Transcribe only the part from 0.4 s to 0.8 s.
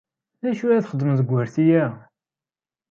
D acu i